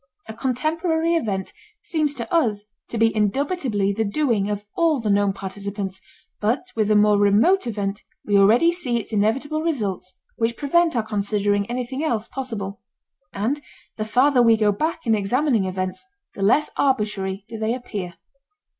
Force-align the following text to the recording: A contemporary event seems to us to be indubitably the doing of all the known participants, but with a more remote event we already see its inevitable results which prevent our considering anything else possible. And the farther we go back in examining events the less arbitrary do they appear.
A 0.27 0.33
contemporary 0.33 1.13
event 1.13 1.53
seems 1.83 2.15
to 2.15 2.33
us 2.33 2.65
to 2.89 2.97
be 2.97 3.15
indubitably 3.15 3.93
the 3.93 4.03
doing 4.03 4.49
of 4.49 4.65
all 4.73 4.99
the 4.99 5.11
known 5.11 5.31
participants, 5.31 6.01
but 6.39 6.63
with 6.75 6.89
a 6.89 6.95
more 6.95 7.19
remote 7.19 7.67
event 7.67 8.01
we 8.25 8.35
already 8.35 8.71
see 8.71 8.97
its 8.97 9.13
inevitable 9.13 9.61
results 9.61 10.15
which 10.37 10.57
prevent 10.57 10.95
our 10.95 11.03
considering 11.05 11.67
anything 11.69 12.03
else 12.03 12.27
possible. 12.27 12.81
And 13.31 13.61
the 13.97 14.03
farther 14.03 14.41
we 14.41 14.57
go 14.57 14.71
back 14.71 15.05
in 15.05 15.13
examining 15.13 15.65
events 15.65 16.03
the 16.33 16.41
less 16.41 16.71
arbitrary 16.77 17.45
do 17.47 17.59
they 17.59 17.75
appear. 17.75 18.15